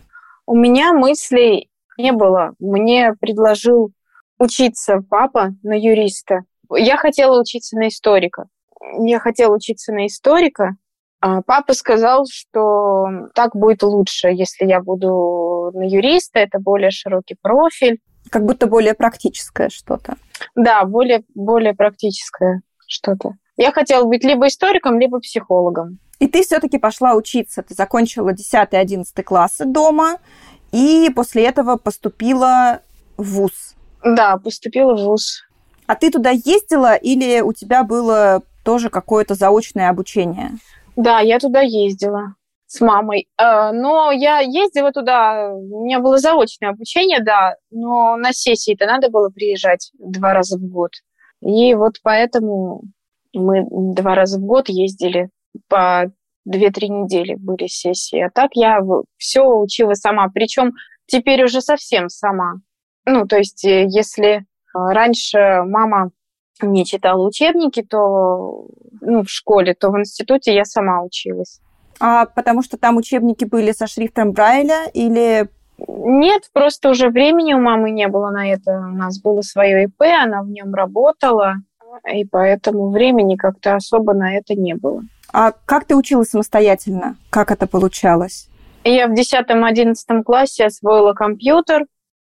[0.45, 2.53] У меня мыслей не было.
[2.59, 3.91] Мне предложил
[4.39, 6.41] учиться папа на юриста.
[6.69, 8.45] Я хотела учиться на историка.
[8.99, 10.75] Я хотела учиться на историка.
[11.21, 17.37] А папа сказал, что так будет лучше, если я буду на юриста, это более широкий
[17.41, 17.99] профиль.
[18.29, 20.15] Как будто более практическое что-то.
[20.55, 23.35] Да, более, более практическое что-то.
[23.55, 25.99] Я хотела быть либо историком, либо психологом.
[26.19, 27.63] И ты все-таки пошла учиться.
[27.63, 30.17] Ты закончила 10-11 классы дома,
[30.73, 32.81] и после этого поступила
[33.15, 33.75] в ВУЗ.
[34.03, 35.43] Да, поступила в ВУЗ.
[35.85, 40.51] А ты туда ездила или у тебя было тоже какое-то заочное обучение?
[40.95, 43.27] Да, я туда ездила с мамой.
[43.37, 49.09] Э, но я ездила туда, у меня было заочное обучение, да, но на сессии-то надо
[49.09, 50.91] было приезжать два раза в год.
[51.41, 52.81] И вот поэтому
[53.33, 55.29] мы два раза в год ездили
[55.67, 56.11] по
[56.45, 58.19] две-три недели были сессии.
[58.19, 58.79] А так я
[59.17, 60.29] все учила сама.
[60.33, 60.73] Причем
[61.05, 62.55] теперь уже совсем сама.
[63.05, 64.41] Ну, то есть, э, если э,
[64.73, 66.11] раньше мама
[66.61, 68.67] не читала учебники, то
[69.01, 71.59] ну, в школе, то в институте я сама училась.
[71.99, 75.49] А потому что там учебники были со шрифтом Брайля или...
[75.87, 78.71] Нет, просто уже времени у мамы не было на это.
[78.71, 81.55] У нас было свое ИП, она в нем работала,
[82.11, 85.01] и поэтому времени как-то особо на это не было.
[85.33, 87.17] А как ты училась самостоятельно?
[87.31, 88.49] Как это получалось?
[88.83, 91.85] Я в 10-11 классе освоила компьютер,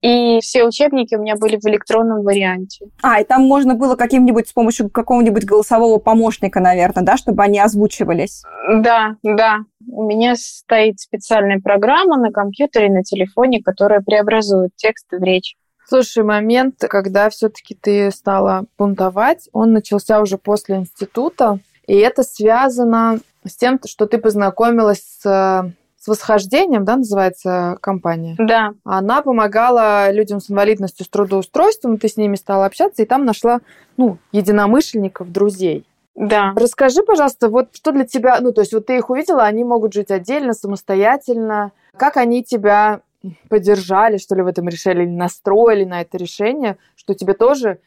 [0.02, 2.86] и все учебники у меня были в электронном варианте.
[3.02, 7.60] А, и там можно было каким-нибудь с помощью какого-нибудь голосового помощника, наверное, да, чтобы они
[7.60, 8.44] озвучивались?
[8.70, 9.58] Да, да.
[9.92, 15.56] У меня стоит специальная программа на компьютере, на телефоне, которая преобразует текст в речь.
[15.88, 23.20] Слушай, момент, когда все-таки ты стала бунтовать, он начался уже после института, и это связано
[23.46, 25.72] с тем, что ты познакомилась с
[26.06, 28.36] с восхождением, да, называется компания.
[28.38, 28.76] Да.
[28.84, 33.60] Она помогала людям с инвалидностью с трудоустройством, ты с ними стала общаться, и там нашла,
[33.98, 35.84] ну, единомышленников, друзей.
[36.14, 36.54] Да.
[36.56, 39.94] Расскажи, пожалуйста, вот что для тебя, ну, то есть вот ты их увидела, они могут
[39.94, 41.72] жить отдельно, самостоятельно.
[41.98, 43.02] Как они тебя
[43.50, 47.80] поддержали, что ли, в этом решении, или настроили на это решение, что тебе тоже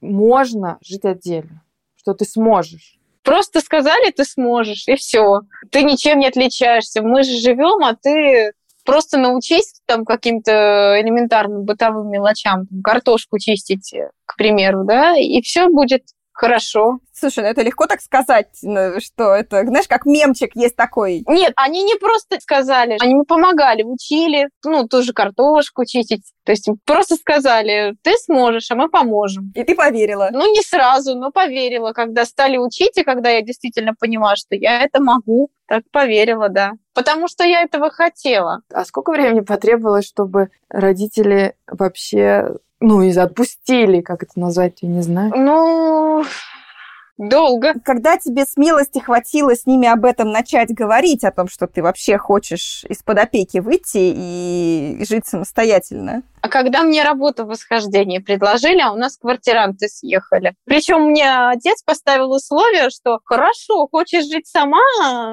[0.00, 1.62] можно жить отдельно,
[1.94, 2.98] что ты сможешь?
[3.26, 5.40] Просто сказали, ты сможешь, и все.
[5.72, 7.02] Ты ничем не отличаешься.
[7.02, 8.52] Мы же живем, а ты
[8.84, 13.92] просто научись там каким-то элементарным бытовым мелочам, там, картошку чистить,
[14.26, 16.04] к примеру, да, и все будет
[16.36, 16.98] хорошо.
[17.12, 21.24] Слушай, ну это легко так сказать, ну, что это, знаешь, как мемчик есть такой.
[21.26, 26.32] Нет, они не просто сказали, они мне помогали, учили, ну, тоже картошку чистить.
[26.44, 29.50] То есть просто сказали, ты сможешь, а мы поможем.
[29.54, 30.28] И ты поверила?
[30.30, 31.92] Ну, не сразу, но поверила.
[31.92, 36.72] Когда стали учить, и когда я действительно поняла, что я это могу, так поверила, да.
[36.94, 38.60] Потому что я этого хотела.
[38.72, 45.02] А сколько времени потребовалось, чтобы родители вообще ну, и отпустили, как это назвать, я не
[45.02, 45.32] знаю.
[45.34, 46.24] Ну,
[47.18, 47.74] долго.
[47.84, 52.18] Когда тебе смелости хватило с ними об этом начать говорить, о том, что ты вообще
[52.18, 56.22] хочешь из-под опеки выйти и жить самостоятельно?
[56.46, 60.54] А когда мне работу в восхождении предложили, а у нас квартиранты съехали.
[60.64, 64.78] Причем мне отец поставил условие, что хорошо, хочешь жить сама,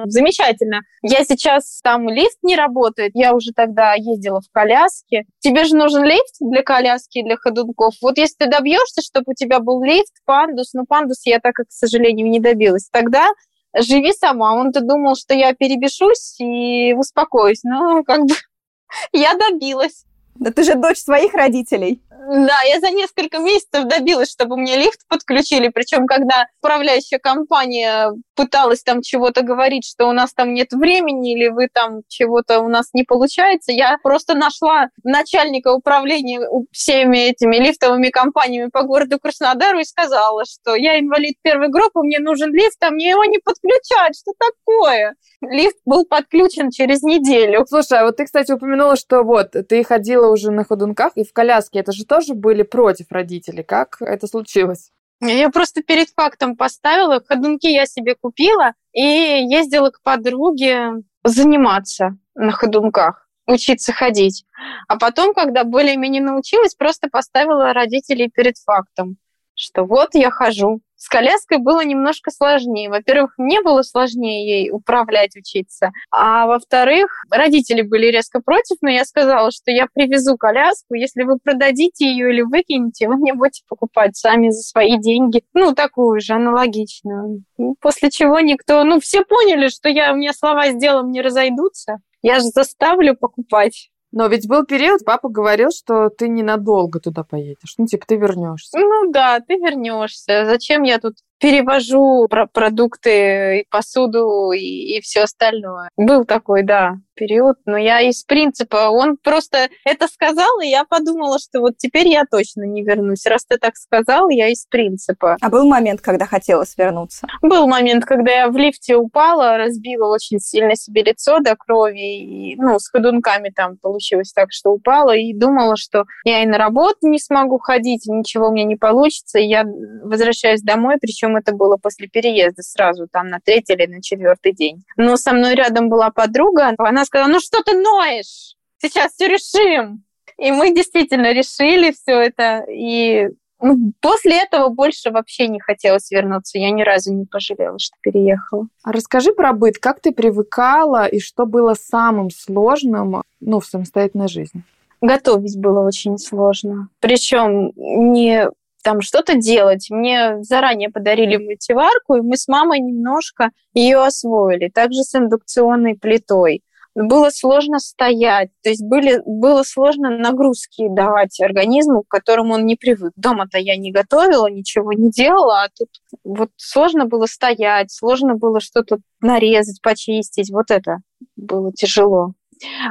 [0.06, 0.80] замечательно.
[1.02, 5.24] Я сейчас там лифт не работает, я уже тогда ездила в коляске.
[5.38, 7.94] Тебе же нужен лифт для коляски и для ходунков.
[8.02, 11.70] Вот если ты добьешься, чтобы у тебя был лифт, пандус, ну пандус я так, к
[11.74, 12.88] сожалению, не добилась.
[12.90, 13.28] Тогда
[13.76, 14.54] живи сама.
[14.54, 17.60] Он-то думал, что я перебешусь и успокоюсь.
[17.64, 18.34] Ну, как бы
[19.12, 20.04] я добилась.
[20.36, 22.02] Да ты же дочь своих родителей.
[22.26, 25.68] Да, я за несколько месяцев добилась, чтобы мне лифт подключили.
[25.68, 31.48] Причем, когда управляющая компания пыталась там чего-то говорить, что у нас там нет времени или
[31.48, 36.40] вы там чего-то у нас не получается, я просто нашла начальника управления
[36.72, 42.20] всеми этими лифтовыми компаниями по городу Краснодару и сказала, что я инвалид первой группы, мне
[42.20, 44.16] нужен лифт, а мне его не подключают.
[44.16, 45.14] Что такое?
[45.42, 47.66] Лифт был подключен через неделю.
[47.68, 51.32] Слушай, а вот ты, кстати, упомянула, что вот ты ходила уже на ходунках и в
[51.32, 51.80] коляске.
[51.80, 53.64] Это же тоже были против родителей.
[53.64, 54.92] Как это случилось?
[55.20, 57.20] Я просто перед фактом поставила.
[57.26, 64.44] Ходунки я себе купила и ездила к подруге заниматься на ходунках, учиться ходить.
[64.86, 69.16] А потом, когда более-менее научилась, просто поставила родителей перед фактом,
[69.54, 70.82] что вот я хожу.
[71.04, 72.88] С коляской было немножко сложнее.
[72.88, 75.92] Во-первых, мне было сложнее ей управлять, учиться.
[76.10, 80.94] А во-вторых, родители были резко против, но я сказала, что я привезу коляску.
[80.94, 85.42] Если вы продадите ее или выкинете, вы мне будете покупать сами за свои деньги.
[85.52, 87.42] Ну, такую же, аналогичную.
[87.82, 88.82] После чего никто...
[88.82, 91.98] Ну, все поняли, что я, у меня слова с делом не разойдутся.
[92.22, 93.90] Я же заставлю покупать.
[94.16, 97.74] Но ведь был период, папа говорил, что ты ненадолго туда поедешь.
[97.78, 98.78] Ну, типа, ты вернешься.
[98.78, 100.44] Ну да, ты вернешься.
[100.44, 105.90] Зачем я тут перевожу про продукты и посуду и, и все остальное?
[105.94, 111.38] Был такой, да, период, но я из принципа, он просто это сказал, и я подумала,
[111.38, 113.26] что вот теперь я точно не вернусь.
[113.26, 115.36] Раз ты так сказал, я из принципа.
[115.40, 117.26] А был момент, когда хотелось вернуться?
[117.42, 122.56] Был момент, когда я в лифте упала, разбила очень сильно себе лицо до крови, и,
[122.56, 127.08] ну, с ходунками там получилось так, что упала, и думала, что я и на работу
[127.08, 129.64] не смогу ходить, ничего у меня не получится, и я
[130.02, 134.84] возвращаюсь домой, причем это было после переезда сразу, там, на третий или на четвертый день.
[134.96, 138.56] Но со мной рядом была подруга, она сказала, ну что ты ноешь?
[138.78, 140.04] Сейчас все решим.
[140.38, 142.64] И мы действительно решили все это.
[142.70, 143.28] И
[143.60, 146.58] ну, после этого больше вообще не хотелось вернуться.
[146.58, 148.66] Я ни разу не пожалела, что переехала.
[148.82, 149.78] А расскажи про быт.
[149.78, 154.62] Как ты привыкала и что было самым сложным ну, в самостоятельной жизни?
[155.00, 156.88] Готовить было очень сложно.
[157.00, 158.48] Причем не
[158.84, 159.88] там что-то делать.
[159.90, 164.68] Мне заранее подарили мультиварку, и мы с мамой немножко ее освоили.
[164.68, 166.62] Также с индукционной плитой
[166.94, 172.76] было сложно стоять, то есть были, было сложно нагрузки давать организму, к которому он не
[172.76, 173.12] привык.
[173.16, 175.88] Дома-то я не готовила, ничего не делала, а тут
[176.22, 180.52] вот сложно было стоять, сложно было что-то нарезать, почистить.
[180.52, 180.98] Вот это
[181.34, 182.34] было тяжело.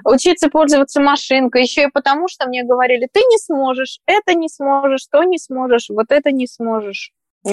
[0.03, 5.05] Учиться пользоваться машинкой, еще и потому, что мне говорили, ты не сможешь, это не сможешь,
[5.11, 7.11] то не сможешь, вот это не сможешь.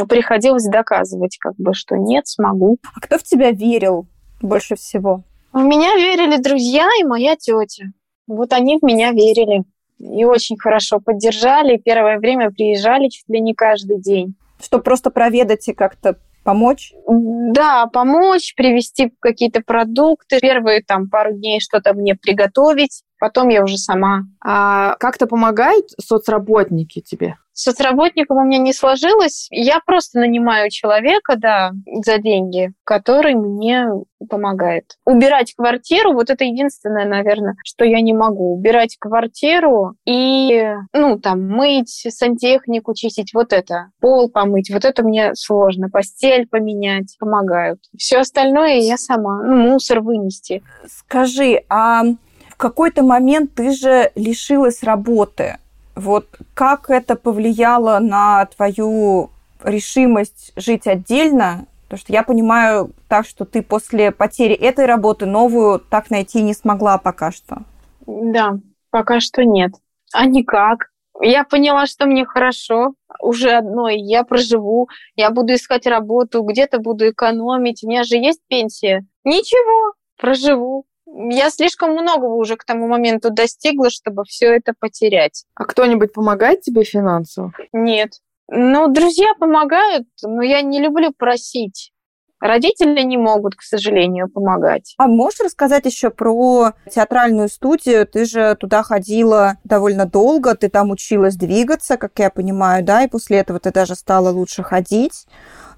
[0.08, 2.78] Приходилось доказывать, как бы, что нет, смогу.
[2.94, 4.06] А кто в тебя верил
[4.40, 5.24] больше всего?
[5.52, 7.86] В меня верили друзья и моя тетя.
[8.28, 9.64] Вот они в меня верили.
[9.98, 11.76] И очень хорошо поддержали.
[11.76, 14.36] Первое время приезжали чуть ли не каждый день.
[14.62, 16.92] Что просто проведать и как-то помочь?
[17.06, 20.38] Да, помочь, привезти какие-то продукты.
[20.40, 23.02] Первые там пару дней что-то мне приготовить.
[23.18, 24.22] Потом я уже сама.
[24.44, 27.36] А как-то помогают соцработники тебе?
[27.60, 29.48] Соцработником у меня не сложилось.
[29.50, 31.72] Я просто нанимаю человека, да,
[32.04, 33.86] за деньги, который мне
[34.28, 34.96] помогает.
[35.04, 38.54] Убирать квартиру, вот это единственное, наверное, что я не могу.
[38.54, 43.90] Убирать квартиру и, ну, там, мыть, сантехнику чистить, вот это.
[44.00, 45.88] Пол помыть, вот это мне сложно.
[45.90, 47.80] Постель поменять, помогают.
[47.96, 49.42] Все остальное я сама.
[49.42, 50.62] Ну, мусор вынести.
[50.86, 52.02] Скажи, а
[52.48, 55.56] в какой-то момент ты же лишилась работы.
[55.94, 59.30] Вот как это повлияло на твою
[59.62, 61.66] решимость жить отдельно?
[61.84, 66.54] Потому что я понимаю так, что ты после потери этой работы новую так найти не
[66.54, 67.62] смогла пока что.
[68.06, 68.58] Да,
[68.90, 69.72] пока что нет.
[70.12, 70.90] А никак.
[71.20, 73.98] Я поняла, что мне хорошо уже одной.
[73.98, 77.82] Я проживу, я буду искать работу, где-то буду экономить.
[77.84, 79.04] У меня же есть пенсия.
[79.24, 85.44] Ничего, проживу я слишком многого уже к тому моменту достигла, чтобы все это потерять.
[85.54, 87.52] А кто-нибудь помогает тебе финансово?
[87.72, 88.12] Нет.
[88.48, 91.92] Ну, друзья помогают, но я не люблю просить.
[92.40, 94.94] Родители не могут, к сожалению, помогать.
[94.96, 98.06] А можешь рассказать еще про театральную студию?
[98.06, 103.08] Ты же туда ходила довольно долго, ты там училась двигаться, как я понимаю, да, и
[103.08, 105.26] после этого ты даже стала лучше ходить,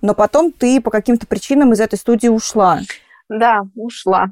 [0.02, 2.80] но потом ты по каким-то причинам из этой студии ушла.
[3.28, 4.30] Да, ушла.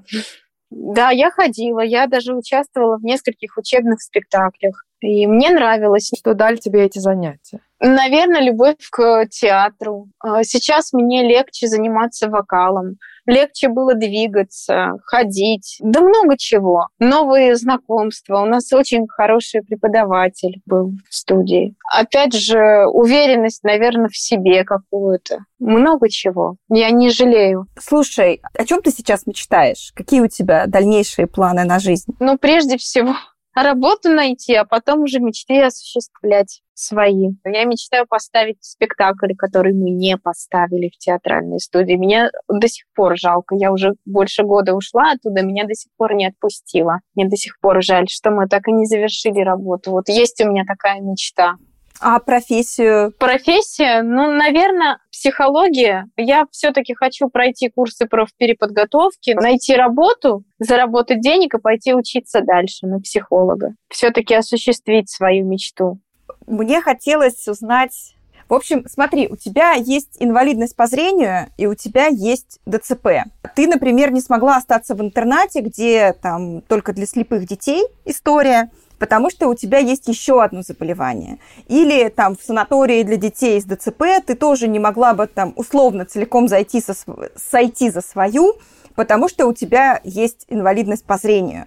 [0.70, 4.84] Да, я ходила, я даже участвовала в нескольких учебных спектаклях.
[5.00, 6.10] И мне нравилось.
[6.16, 7.60] Что дали тебе эти занятия?
[7.80, 10.08] Наверное, любовь к театру.
[10.18, 16.88] А, сейчас мне легче заниматься вокалом, легче было двигаться, ходить, да много чего.
[16.98, 18.42] Новые знакомства.
[18.42, 21.74] У нас очень хороший преподаватель был в студии.
[21.92, 25.44] Опять же, уверенность, наверное, в себе какую-то.
[25.58, 26.56] Много чего.
[26.68, 27.66] Я не жалею.
[27.78, 29.92] Слушай, о чем ты сейчас мечтаешь?
[29.94, 32.12] Какие у тебя дальнейшие планы на жизнь?
[32.20, 33.14] Ну, прежде всего,
[33.54, 37.30] работу найти, а потом уже мечты осуществлять свои.
[37.44, 41.94] Я мечтаю поставить спектакль, который мы не поставили в театральной студии.
[41.94, 43.54] Меня до сих пор жалко.
[43.54, 47.00] Я уже больше года ушла оттуда, меня до сих пор не отпустила.
[47.14, 49.90] Мне до сих пор жаль, что мы так и не завершили работу.
[49.90, 51.56] Вот есть у меня такая мечта.
[52.00, 53.12] А профессию?
[53.18, 56.06] Профессия, ну, наверное, психология.
[56.16, 63.00] Я все-таки хочу пройти курсы профпереподготовки, найти работу, заработать денег и пойти учиться дальше на
[63.00, 63.74] психолога.
[63.90, 65.98] Все-таки осуществить свою мечту.
[66.46, 68.14] Мне хотелось узнать
[68.50, 73.22] в общем, смотри, у тебя есть инвалидность по зрению, и у тебя есть ДЦП.
[73.54, 79.30] Ты, например, не смогла остаться в интернате, где там только для слепых детей история, потому
[79.30, 81.38] что у тебя есть еще одно заболевание.
[81.66, 86.04] Или там в санатории для детей с ДЦП ты тоже не могла бы там условно
[86.04, 86.94] целиком зайти со,
[87.34, 88.58] сойти за свою,
[88.94, 91.66] потому что у тебя есть инвалидность по зрению.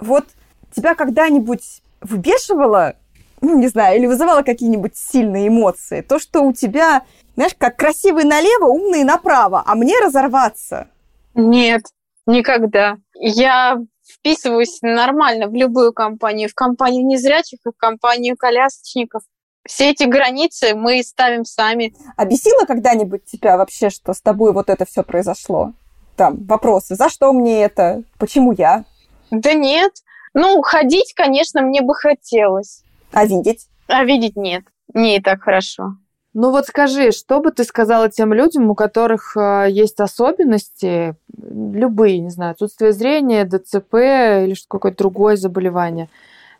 [0.00, 0.26] Вот
[0.74, 2.96] тебя когда-нибудь выбешивало
[3.40, 6.00] ну, не знаю, или вызывало какие-нибудь сильные эмоции.
[6.00, 7.02] То, что у тебя,
[7.36, 10.88] знаешь, как красивый налево, умный направо, а мне разорваться.
[11.34, 11.82] Нет,
[12.26, 12.96] никогда.
[13.14, 13.78] Я
[14.08, 19.22] вписываюсь нормально в любую компанию, в компанию незрячих и в компанию колясочников.
[19.66, 21.94] Все эти границы мы ставим сами.
[22.16, 25.72] А бесило когда-нибудь тебя вообще, что с тобой вот это все произошло?
[26.16, 28.84] Там вопросы, за что мне это, почему я?
[29.30, 29.92] Да нет.
[30.34, 32.82] Ну, ходить, конечно, мне бы хотелось.
[33.12, 33.68] А видеть?
[33.88, 34.64] А видеть нет.
[34.94, 35.96] Не и так хорошо.
[36.34, 41.16] Ну вот скажи, что бы ты сказала тем людям, у которых э, есть особенности,
[41.50, 46.08] любые, не знаю, отсутствие зрения, ДЦП или какое-то другое заболевание,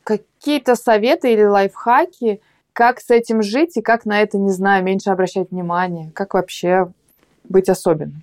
[0.05, 2.41] какие-то советы или лайфхаки,
[2.73, 6.91] как с этим жить и как на это, не знаю, меньше обращать внимание, как вообще
[7.45, 8.23] быть особенным?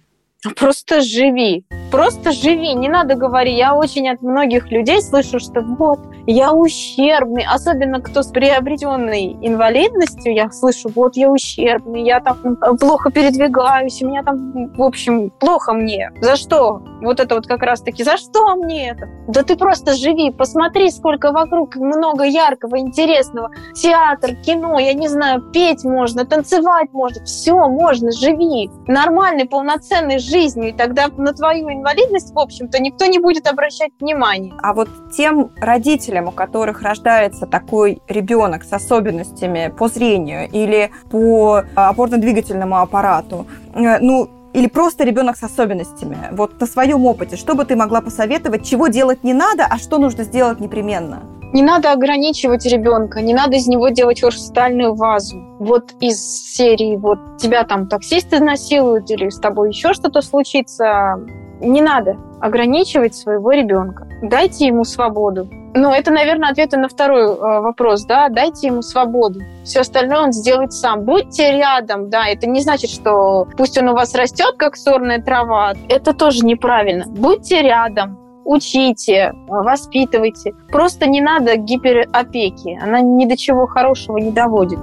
[0.53, 1.65] Просто живи.
[1.91, 2.73] Просто живи.
[2.73, 3.57] Не надо говорить.
[3.57, 7.45] Я очень от многих людей слышу, что вот, я ущербный.
[7.49, 14.07] Особенно кто с приобретенной инвалидностью, я слышу, вот, я ущербный, я там плохо передвигаюсь, у
[14.07, 16.11] меня там, в общем, плохо мне.
[16.21, 16.81] За что?
[17.01, 19.07] Вот это вот как раз-таки, за что мне это?
[19.27, 23.51] Да ты просто живи, посмотри, сколько вокруг много яркого, интересного.
[23.75, 27.23] Театр, кино, я не знаю, петь можно, танцевать можно.
[27.25, 28.69] Все можно, живи.
[28.87, 33.91] Нормальный, полноценный жизнь жизнью, и тогда на твою инвалидность, в общем-то, никто не будет обращать
[33.99, 34.53] внимания.
[34.61, 41.63] А вот тем родителям, у которых рождается такой ребенок с особенностями по зрению или по
[41.75, 46.17] опорно-двигательному аппарату, э, ну, или просто ребенок с особенностями.
[46.31, 49.99] Вот на своем опыте, что бы ты могла посоветовать, чего делать не надо, а что
[49.99, 51.23] нужно сделать непременно?
[51.53, 55.37] Не надо ограничивать ребенка, не надо из него делать хрустальную вазу.
[55.59, 56.19] Вот из
[56.53, 61.15] серии вот тебя там таксист изнасилует или с тобой еще что-то случится.
[61.61, 64.07] Не надо ограничивать своего ребенка.
[64.21, 65.49] Дайте ему свободу.
[65.77, 69.41] Ну, это, наверное, ответы на второй э, вопрос, да, дайте ему свободу.
[69.65, 71.03] Все остальное он сделает сам.
[71.03, 75.73] Будьте рядом, да, это не значит, что пусть он у вас растет, как сорная трава.
[75.89, 77.03] Это тоже неправильно.
[77.07, 80.53] Будьте рядом, учите, воспитывайте.
[80.69, 82.79] Просто не надо гиперопеки.
[82.81, 84.79] Она ни до чего хорошего не доводит.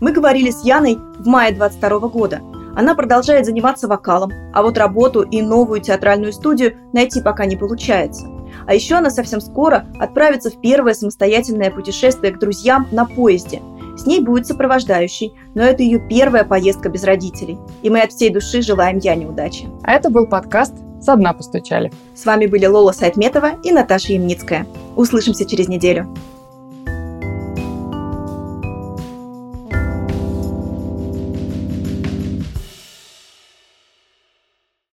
[0.00, 2.40] Мы говорили с Яной в мае 22 года.
[2.76, 8.26] Она продолжает заниматься вокалом, а вот работу и новую театральную студию найти пока не получается.
[8.66, 13.62] А еще она совсем скоро отправится в первое самостоятельное путешествие к друзьям на поезде–
[13.96, 17.58] с ней будет сопровождающий, но это ее первая поездка без родителей.
[17.82, 19.68] И мы от всей души желаем Яне удачи.
[19.82, 21.92] А это был подкаст «Со дна постучали».
[22.14, 24.66] С вами были Лола Сайтметова и Наташа Ямницкая.
[24.96, 26.08] Услышимся через неделю.